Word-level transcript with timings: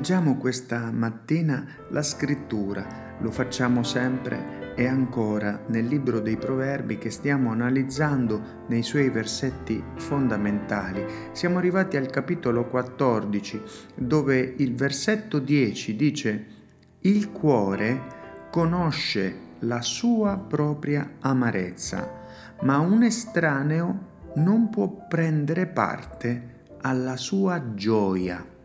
Leggiamo 0.00 0.38
questa 0.38 0.90
mattina 0.90 1.62
la 1.90 2.02
scrittura, 2.02 3.16
lo 3.20 3.30
facciamo 3.30 3.82
sempre 3.82 4.72
e 4.74 4.86
ancora 4.86 5.64
nel 5.66 5.84
libro 5.84 6.20
dei 6.20 6.38
proverbi 6.38 6.96
che 6.96 7.10
stiamo 7.10 7.50
analizzando 7.50 8.64
nei 8.68 8.82
suoi 8.82 9.10
versetti 9.10 9.84
fondamentali. 9.96 11.04
Siamo 11.32 11.58
arrivati 11.58 11.98
al 11.98 12.08
capitolo 12.08 12.66
14 12.68 13.60
dove 13.94 14.54
il 14.56 14.74
versetto 14.74 15.38
10 15.38 15.96
dice 15.96 16.46
il 17.00 17.30
cuore 17.30 18.48
conosce 18.50 19.48
la 19.58 19.82
sua 19.82 20.38
propria 20.38 21.16
amarezza, 21.20 22.10
ma 22.62 22.78
un 22.78 23.02
estraneo 23.02 24.06
non 24.36 24.70
può 24.70 25.06
prendere 25.06 25.66
parte 25.66 26.62
alla 26.80 27.18
sua 27.18 27.74
gioia. 27.74 28.58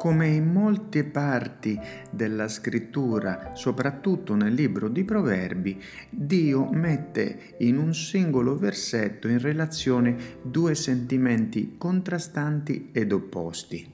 Come 0.00 0.28
in 0.28 0.50
molte 0.50 1.04
parti 1.04 1.78
della 2.10 2.48
scrittura, 2.48 3.50
soprattutto 3.52 4.34
nel 4.34 4.54
libro 4.54 4.88
di 4.88 5.04
Proverbi, 5.04 5.78
Dio 6.08 6.70
mette 6.70 7.56
in 7.58 7.76
un 7.76 7.92
singolo 7.92 8.56
versetto 8.56 9.28
in 9.28 9.38
relazione 9.38 10.16
due 10.42 10.74
sentimenti 10.74 11.74
contrastanti 11.76 12.88
ed 12.92 13.12
opposti. 13.12 13.92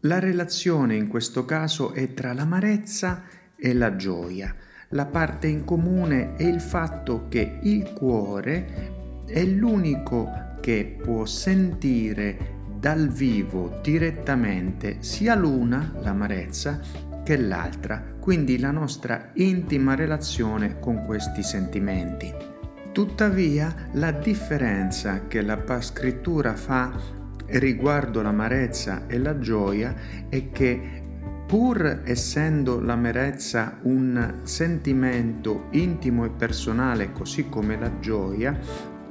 La 0.00 0.18
relazione 0.18 0.94
in 0.94 1.08
questo 1.08 1.44
caso 1.44 1.92
è 1.92 2.14
tra 2.14 2.32
l'amarezza 2.32 3.24
e 3.54 3.74
la 3.74 3.96
gioia. 3.96 4.56
La 4.88 5.04
parte 5.04 5.46
in 5.46 5.66
comune 5.66 6.36
è 6.36 6.44
il 6.44 6.62
fatto 6.62 7.26
che 7.28 7.58
il 7.64 7.92
cuore 7.92 9.24
è 9.26 9.44
l'unico 9.44 10.30
che 10.62 10.96
può 11.02 11.26
sentire 11.26 12.53
dal 12.84 13.08
vivo 13.08 13.80
direttamente 13.82 14.96
sia 14.98 15.34
l'una, 15.34 15.90
l'amarezza, 16.02 16.78
che 17.24 17.38
l'altra, 17.38 18.04
quindi 18.20 18.58
la 18.58 18.72
nostra 18.72 19.30
intima 19.36 19.94
relazione 19.94 20.78
con 20.80 21.02
questi 21.06 21.42
sentimenti. 21.42 22.30
Tuttavia, 22.92 23.74
la 23.92 24.10
differenza 24.10 25.26
che 25.26 25.40
la 25.40 25.58
scrittura 25.80 26.54
fa 26.56 26.92
riguardo 27.46 28.20
l'amarezza 28.20 29.06
e 29.06 29.16
la 29.16 29.38
gioia 29.38 29.94
è 30.28 30.50
che 30.50 31.02
pur 31.46 32.02
essendo 32.04 32.80
l'amarezza 32.80 33.78
un 33.84 34.40
sentimento 34.42 35.68
intimo 35.70 36.26
e 36.26 36.28
personale 36.28 37.12
così 37.12 37.48
come 37.48 37.78
la 37.78 37.98
gioia, 37.98 38.54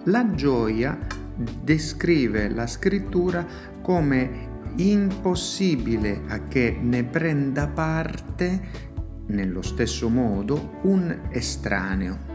la 0.04 0.32
gioia 0.36 1.23
descrive 1.36 2.50
la 2.50 2.68
scrittura 2.68 3.46
come 3.82 4.52
impossibile 4.76 6.22
a 6.28 6.48
che 6.48 6.78
ne 6.80 7.04
prenda 7.04 7.68
parte 7.68 8.92
nello 9.28 9.62
stesso 9.62 10.10
modo 10.10 10.80
un 10.84 11.28
estraneo. 11.30 12.32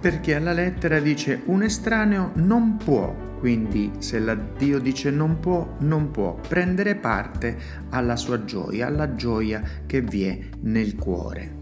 Perché 0.00 0.34
alla 0.34 0.52
lettera 0.52 0.98
dice 0.98 1.42
un 1.46 1.62
estraneo 1.62 2.32
non 2.34 2.76
può, 2.76 3.14
quindi 3.38 3.92
se 3.98 4.18
la 4.18 4.34
Dio 4.34 4.80
dice 4.80 5.10
non 5.10 5.38
può, 5.38 5.76
non 5.80 6.10
può 6.10 6.34
prendere 6.34 6.96
parte 6.96 7.56
alla 7.90 8.16
sua 8.16 8.44
gioia, 8.44 8.88
alla 8.88 9.14
gioia 9.14 9.62
che 9.86 10.00
vi 10.00 10.24
è 10.24 10.38
nel 10.62 10.96
cuore. 10.96 11.61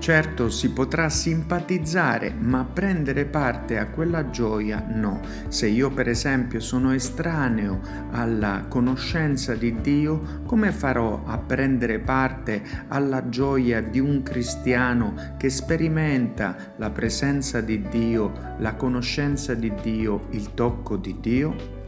Certo 0.00 0.48
si 0.48 0.72
potrà 0.72 1.10
simpatizzare, 1.10 2.32
ma 2.32 2.64
prendere 2.64 3.26
parte 3.26 3.76
a 3.76 3.90
quella 3.90 4.30
gioia 4.30 4.82
no. 4.88 5.20
Se 5.48 5.66
io 5.66 5.90
per 5.90 6.08
esempio 6.08 6.58
sono 6.58 6.94
estraneo 6.94 7.82
alla 8.10 8.64
conoscenza 8.66 9.54
di 9.54 9.78
Dio, 9.82 10.40
come 10.46 10.72
farò 10.72 11.22
a 11.26 11.36
prendere 11.36 11.98
parte 11.98 12.62
alla 12.88 13.28
gioia 13.28 13.82
di 13.82 13.98
un 13.98 14.22
cristiano 14.22 15.34
che 15.36 15.50
sperimenta 15.50 16.56
la 16.78 16.88
presenza 16.88 17.60
di 17.60 17.82
Dio, 17.90 18.32
la 18.56 18.76
conoscenza 18.76 19.52
di 19.52 19.70
Dio, 19.82 20.28
il 20.30 20.54
tocco 20.54 20.96
di 20.96 21.18
Dio? 21.20 21.79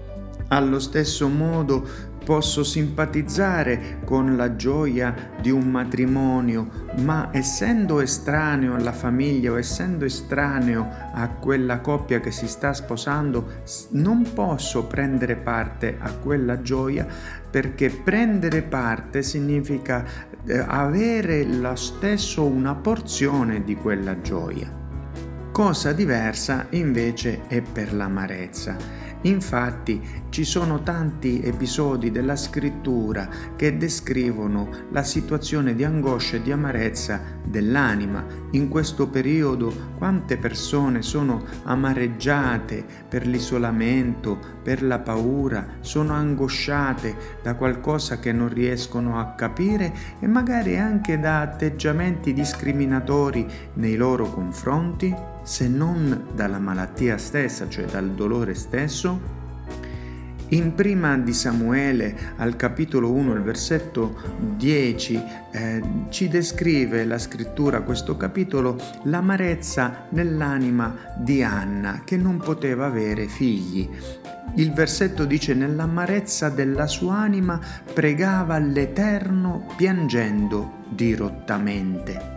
Allo 0.52 0.80
stesso 0.80 1.28
modo 1.28 1.82
posso 2.22 2.62
simpatizzare 2.62 4.00
con 4.04 4.36
la 4.36 4.54
gioia 4.54 5.30
di 5.40 5.50
un 5.50 5.70
matrimonio, 5.70 6.90
ma 6.98 7.30
essendo 7.32 8.02
estraneo 8.02 8.74
alla 8.74 8.92
famiglia 8.92 9.52
o 9.52 9.58
essendo 9.58 10.04
estraneo 10.04 10.86
a 11.14 11.26
quella 11.30 11.80
coppia 11.80 12.20
che 12.20 12.30
si 12.30 12.46
sta 12.46 12.74
sposando, 12.74 13.62
non 13.92 14.30
posso 14.34 14.84
prendere 14.84 15.36
parte 15.36 15.96
a 15.98 16.12
quella 16.16 16.60
gioia 16.60 17.06
perché 17.50 17.88
prendere 17.88 18.60
parte 18.60 19.22
significa 19.22 20.04
eh, 20.44 20.58
avere 20.58 21.44
lo 21.44 21.74
stesso 21.76 22.44
una 22.44 22.74
porzione 22.74 23.64
di 23.64 23.74
quella 23.74 24.20
gioia. 24.20 24.80
Cosa 25.50 25.92
diversa 25.92 26.66
invece 26.70 27.46
è 27.46 27.60
per 27.62 27.94
l'amarezza. 27.94 28.76
Infatti 29.22 30.00
ci 30.30 30.44
sono 30.44 30.82
tanti 30.82 31.42
episodi 31.42 32.10
della 32.10 32.34
scrittura 32.34 33.28
che 33.54 33.76
descrivono 33.76 34.68
la 34.90 35.04
situazione 35.04 35.74
di 35.74 35.84
angoscia 35.84 36.36
e 36.36 36.42
di 36.42 36.50
amarezza 36.50 37.20
dell'anima. 37.44 38.24
In 38.52 38.68
questo 38.68 39.08
periodo 39.08 39.90
quante 39.96 40.36
persone 40.38 41.02
sono 41.02 41.44
amareggiate 41.64 42.84
per 43.08 43.26
l'isolamento, 43.26 44.38
per 44.62 44.82
la 44.82 44.98
paura, 44.98 45.66
sono 45.80 46.14
angosciate 46.14 47.14
da 47.42 47.54
qualcosa 47.54 48.18
che 48.18 48.32
non 48.32 48.48
riescono 48.48 49.20
a 49.20 49.34
capire 49.34 49.92
e 50.18 50.26
magari 50.26 50.78
anche 50.78 51.20
da 51.20 51.42
atteggiamenti 51.42 52.32
discriminatori 52.32 53.46
nei 53.74 53.94
loro 53.94 54.28
confronti? 54.28 55.31
Se 55.42 55.68
non 55.68 56.28
dalla 56.34 56.58
malattia 56.58 57.18
stessa, 57.18 57.68
cioè 57.68 57.84
dal 57.84 58.10
dolore 58.10 58.54
stesso? 58.54 59.40
In 60.52 60.74
prima 60.74 61.16
di 61.16 61.32
Samuele, 61.32 62.34
al 62.36 62.56
capitolo 62.56 63.10
1, 63.10 63.32
il 63.32 63.40
versetto 63.40 64.14
10, 64.56 65.22
eh, 65.50 65.82
ci 66.10 66.28
descrive 66.28 67.06
la 67.06 67.16
scrittura, 67.16 67.80
questo 67.80 68.18
capitolo, 68.18 68.78
l'amarezza 69.04 70.08
nell'anima 70.10 70.94
di 71.16 71.42
Anna, 71.42 72.02
che 72.04 72.18
non 72.18 72.36
poteva 72.36 72.84
avere 72.84 73.28
figli. 73.28 73.88
Il 74.56 74.72
versetto 74.74 75.24
dice, 75.24 75.54
nell'amarezza 75.54 76.50
della 76.50 76.86
sua 76.86 77.16
anima 77.16 77.58
pregava 77.94 78.58
l'Eterno 78.58 79.72
piangendo 79.74 80.84
dirottamente. 80.90 82.31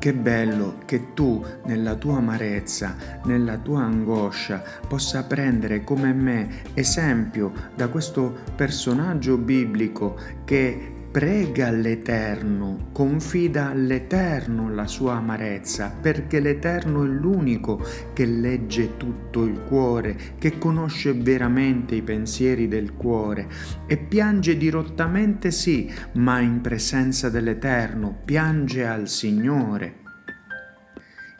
Che 0.00 0.14
bello 0.14 0.78
che 0.86 1.12
tu 1.12 1.44
nella 1.66 1.94
tua 1.94 2.16
amarezza, 2.16 2.96
nella 3.24 3.58
tua 3.58 3.82
angoscia, 3.82 4.62
possa 4.88 5.24
prendere 5.24 5.84
come 5.84 6.14
me 6.14 6.62
esempio 6.72 7.52
da 7.76 7.88
questo 7.88 8.34
personaggio 8.56 9.36
biblico 9.36 10.18
che 10.46 10.94
prega 11.10 11.66
all'Eterno, 11.66 12.88
confida 12.92 13.70
all'Eterno 13.70 14.72
la 14.72 14.86
sua 14.86 15.16
amarezza, 15.16 15.92
perché 16.00 16.38
l'Eterno 16.38 17.04
è 17.04 17.08
l'unico 17.08 17.84
che 18.12 18.24
legge 18.24 18.96
tutto 18.96 19.44
il 19.44 19.60
cuore, 19.64 20.16
che 20.38 20.56
conosce 20.56 21.12
veramente 21.12 21.96
i 21.96 22.02
pensieri 22.02 22.68
del 22.68 22.94
cuore 22.94 23.48
e 23.86 23.96
piange 23.96 24.56
dirottamente 24.56 25.50
sì, 25.50 25.92
ma 26.12 26.38
in 26.38 26.60
presenza 26.60 27.28
dell'Eterno, 27.28 28.16
piange 28.24 28.86
al 28.86 29.08
Signore. 29.08 29.99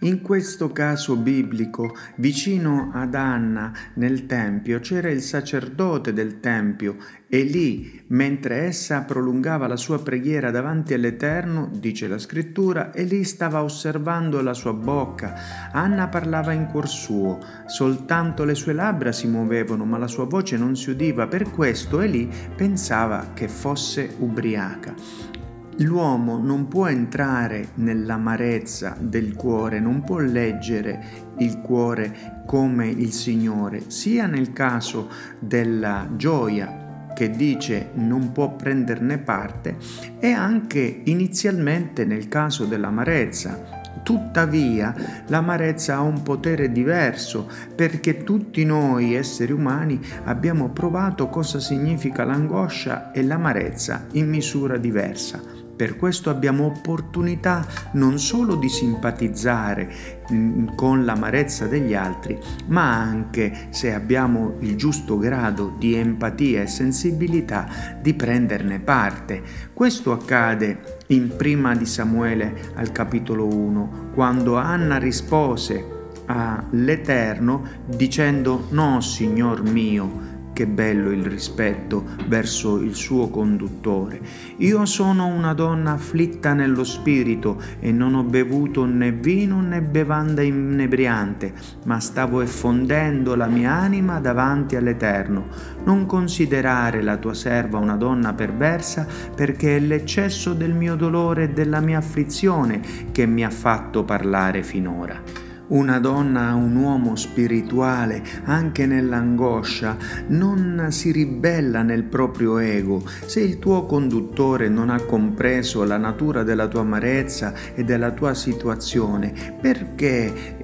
In 0.02 0.22
questo 0.22 0.72
caso 0.72 1.14
biblico, 1.14 1.94
vicino 2.16 2.90
ad 2.94 3.14
Anna 3.14 3.70
nel 3.94 4.24
Tempio, 4.24 4.80
c'era 4.80 5.10
il 5.10 5.20
sacerdote 5.20 6.14
del 6.14 6.40
Tempio 6.40 6.96
e 7.28 7.42
lì, 7.42 8.02
mentre 8.06 8.62
essa 8.62 9.02
prolungava 9.02 9.66
la 9.66 9.76
sua 9.76 10.00
preghiera 10.00 10.50
davanti 10.50 10.94
all'Eterno, 10.94 11.70
dice 11.70 12.08
la 12.08 12.16
scrittura, 12.16 12.92
e 12.92 13.04
lì 13.04 13.24
stava 13.24 13.62
osservando 13.62 14.40
la 14.40 14.54
sua 14.54 14.72
bocca. 14.72 15.34
Anna 15.70 16.08
parlava 16.08 16.52
in 16.52 16.64
cuor 16.64 16.88
suo, 16.88 17.38
soltanto 17.66 18.44
le 18.44 18.54
sue 18.54 18.72
labbra 18.72 19.12
si 19.12 19.26
muovevano, 19.26 19.84
ma 19.84 19.98
la 19.98 20.08
sua 20.08 20.24
voce 20.24 20.56
non 20.56 20.76
si 20.76 20.90
udiva, 20.90 21.26
per 21.26 21.50
questo 21.50 22.00
Elì 22.00 22.26
pensava 22.56 23.32
che 23.34 23.48
fosse 23.48 24.14
ubriaca. 24.18 25.39
L'uomo 25.80 26.38
non 26.38 26.68
può 26.68 26.86
entrare 26.88 27.68
nell'amarezza 27.74 28.96
del 28.98 29.34
cuore, 29.34 29.80
non 29.80 30.02
può 30.02 30.18
leggere 30.18 31.02
il 31.38 31.60
cuore 31.60 32.42
come 32.46 32.88
il 32.88 33.12
Signore, 33.12 33.90
sia 33.90 34.26
nel 34.26 34.52
caso 34.52 35.08
della 35.38 36.06
gioia 36.16 37.08
che 37.14 37.30
dice 37.30 37.90
non 37.94 38.32
può 38.32 38.54
prenderne 38.54 39.18
parte 39.18 39.76
e 40.18 40.30
anche 40.30 41.02
inizialmente 41.04 42.04
nel 42.04 42.28
caso 42.28 42.64
dell'amarezza 42.66 43.78
Tuttavia, 44.02 44.94
l'amarezza 45.26 45.96
ha 45.96 46.00
un 46.00 46.22
potere 46.22 46.72
diverso 46.72 47.48
perché 47.74 48.22
tutti 48.22 48.64
noi 48.64 49.14
esseri 49.14 49.52
umani 49.52 50.00
abbiamo 50.24 50.70
provato 50.70 51.28
cosa 51.28 51.60
significa 51.60 52.24
l'angoscia 52.24 53.10
e 53.12 53.22
l'amarezza 53.22 54.06
in 54.12 54.28
misura 54.28 54.78
diversa. 54.78 55.60
Per 55.80 55.96
questo 55.96 56.28
abbiamo 56.28 56.66
opportunità 56.66 57.66
non 57.92 58.18
solo 58.18 58.56
di 58.56 58.68
simpatizzare 58.68 59.90
mm, 60.30 60.74
con 60.74 61.06
l'amarezza 61.06 61.66
degli 61.68 61.94
altri, 61.94 62.38
ma 62.66 63.00
anche, 63.00 63.68
se 63.70 63.94
abbiamo 63.94 64.56
il 64.58 64.76
giusto 64.76 65.16
grado 65.16 65.74
di 65.78 65.94
empatia 65.94 66.60
e 66.60 66.66
sensibilità, 66.66 67.96
di 67.98 68.12
prenderne 68.12 68.78
parte. 68.78 69.40
Questo 69.72 70.12
accade 70.12 70.98
in 71.06 71.34
prima 71.34 71.74
di 71.74 71.86
Samuele 71.86 72.72
al 72.74 72.92
capitolo 72.92 73.46
1, 73.46 74.10
quando 74.12 74.56
Anna 74.56 74.98
rispose 74.98 76.12
all'Eterno 76.26 77.62
dicendo 77.86 78.66
no, 78.68 79.00
Signor 79.00 79.62
mio, 79.62 80.29
che 80.60 80.66
bello 80.66 81.10
il 81.10 81.24
rispetto 81.24 82.04
verso 82.26 82.82
il 82.82 82.94
suo 82.94 83.30
conduttore. 83.30 84.20
Io 84.58 84.84
sono 84.84 85.24
una 85.24 85.54
donna 85.54 85.92
afflitta 85.92 86.52
nello 86.52 86.84
spirito 86.84 87.58
e 87.80 87.90
non 87.92 88.14
ho 88.14 88.24
bevuto 88.24 88.84
né 88.84 89.10
vino 89.10 89.62
né 89.62 89.80
bevanda 89.80 90.42
inebriante, 90.42 91.54
ma 91.86 91.98
stavo 91.98 92.42
effondendo 92.42 93.34
la 93.36 93.46
mia 93.46 93.72
anima 93.72 94.20
davanti 94.20 94.76
all'Eterno. 94.76 95.46
Non 95.84 96.04
considerare 96.04 97.00
la 97.00 97.16
tua 97.16 97.32
serva 97.32 97.78
una 97.78 97.96
donna 97.96 98.34
perversa, 98.34 99.06
perché 99.34 99.76
è 99.76 99.80
l'eccesso 99.80 100.52
del 100.52 100.74
mio 100.74 100.94
dolore 100.94 101.44
e 101.44 101.50
della 101.54 101.80
mia 101.80 101.96
afflizione 101.96 102.82
che 103.12 103.24
mi 103.24 103.46
ha 103.46 103.50
fatto 103.50 104.04
parlare 104.04 104.62
finora. 104.62 105.39
Una 105.70 106.00
donna, 106.00 106.54
un 106.54 106.74
uomo 106.74 107.14
spirituale, 107.14 108.24
anche 108.44 108.86
nell'angoscia, 108.86 109.96
non 110.26 110.88
si 110.90 111.12
ribella 111.12 111.82
nel 111.82 112.02
proprio 112.02 112.58
ego. 112.58 113.04
Se 113.24 113.38
il 113.38 113.60
tuo 113.60 113.86
conduttore 113.86 114.68
non 114.68 114.90
ha 114.90 115.00
compreso 115.00 115.84
la 115.84 115.96
natura 115.96 116.42
della 116.42 116.66
tua 116.66 116.80
amarezza 116.80 117.54
e 117.74 117.84
della 117.84 118.10
tua 118.10 118.34
situazione, 118.34 119.32
perché 119.60 120.58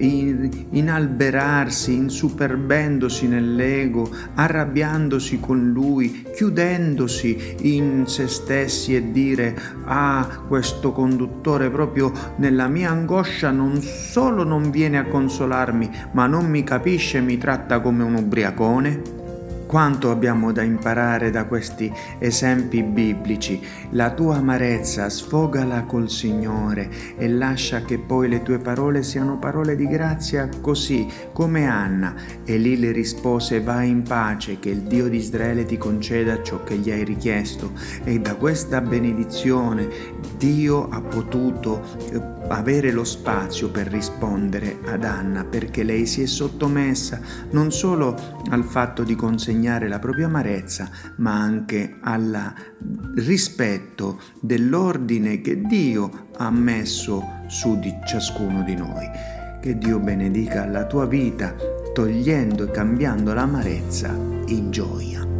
inalberarsi, 0.70 1.94
insuperbendosi 1.94 3.29
nell'ego, 3.29 4.11
arrabbiandosi 4.35 5.38
con 5.38 5.70
lui, 5.70 6.25
chiudendosi 6.35 7.55
in 7.61 8.08
se 8.08 8.26
stessi 8.26 8.97
e 8.97 9.12
dire 9.12 9.56
ah, 9.85 10.43
questo 10.49 10.91
conduttore 10.91 11.70
proprio 11.70 12.12
nella 12.37 12.67
mia 12.67 12.91
angoscia 12.91 13.53
non 13.53 13.81
solo 13.81 14.43
non 14.43 14.70
viene 14.70 14.95
viene 14.96 14.98
a 14.98 15.04
consolarmi, 15.04 15.90
ma 16.12 16.26
non 16.26 16.46
mi 16.46 16.64
capisce 16.64 17.19
e 17.19 17.20
mi 17.20 17.37
tratta 17.38 17.81
come 17.81 18.02
un 18.02 18.14
ubriacone? 18.14 19.16
Quanto 19.67 20.13
abbiamo 20.13 20.53
da 20.53 20.63
imparare 20.63 21.31
da 21.31 21.45
questi 21.45 21.93
esempi 22.19 22.85
biblici. 22.85 23.61
La 23.91 24.13
tua 24.13 24.37
amarezza 24.37 25.09
sfogala 25.09 25.83
col 25.83 26.09
Signore 26.09 26.89
e 27.17 27.29
lascia 27.29 27.83
che 27.83 27.99
poi 27.99 28.29
le 28.29 28.43
tue 28.43 28.59
parole 28.59 29.03
siano 29.03 29.39
parole 29.39 29.75
di 29.75 29.89
grazia 29.89 30.49
così 30.61 31.09
come 31.33 31.67
Anna. 31.67 32.15
E 32.45 32.59
lì 32.59 32.79
le 32.79 32.93
rispose 32.93 33.61
vai 33.61 33.89
in 33.89 34.03
pace 34.03 34.61
che 34.61 34.71
il 34.71 34.83
Dio 34.83 35.09
di 35.09 35.17
Israele 35.17 35.65
ti 35.65 35.77
conceda 35.77 36.43
ciò 36.43 36.63
che 36.63 36.77
gli 36.77 36.93
hai 36.93 37.03
richiesto. 37.03 37.73
E 38.05 38.21
da 38.21 38.37
questa 38.37 38.81
benedizione 38.81 39.89
Dio 40.39 40.89
ha 40.89 41.01
potuto 41.01 41.83
eh, 42.13 42.35
avere 42.49 42.93
lo 42.93 43.05
spazio 43.05 43.71
per 43.71 43.89
rispondere 43.89 44.79
ad 44.87 45.05
Anna 45.05 45.45
perché 45.45 45.83
lei 45.83 46.07
si 46.07 46.23
è 46.23 46.27
sottomessa 46.27 47.21
non 47.51 47.73
solo 47.73 48.15
al 48.51 48.63
fatto 48.65 49.03
di 49.03 49.17
consegnare 49.56 49.88
la 49.88 49.99
propria 49.99 50.26
amarezza, 50.26 50.88
ma 51.17 51.41
anche 51.41 51.97
al 52.00 52.53
rispetto 53.14 54.20
dell'ordine 54.41 55.41
che 55.41 55.62
Dio 55.62 56.29
ha 56.37 56.50
messo 56.50 57.44
su 57.47 57.79
di 57.79 57.94
ciascuno 58.05 58.62
di 58.62 58.75
noi. 58.75 59.08
Che 59.61 59.79
Dio 59.79 59.99
benedica 59.99 60.67
la 60.67 60.85
tua 60.85 61.06
vita 61.06 61.55
togliendo 61.94 62.64
e 62.64 62.70
cambiando 62.70 63.32
l'amarezza 63.32 64.14
in 64.47 64.70
gioia. 64.70 65.36